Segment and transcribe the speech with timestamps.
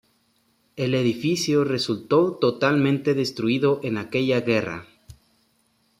[0.77, 4.87] El edificio resultó totalmente destruido en aquella guerra.